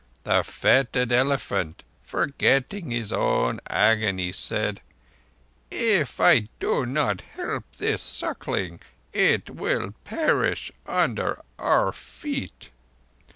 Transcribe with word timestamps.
The 0.23 0.43
fettered 0.43 1.11
elephant, 1.11 1.83
forgetting 2.01 2.89
his 2.89 3.13
own 3.13 3.59
agony, 3.69 4.31
said: 4.31 4.81
'If 5.69 6.19
I 6.19 6.47
do 6.59 6.87
not 6.87 7.21
help 7.21 7.65
this 7.77 8.01
suckling 8.01 8.79
it 9.13 9.51
will 9.51 9.91
perish 10.03 10.71
under 10.87 11.39
our 11.59 11.91
feet. 11.91 12.71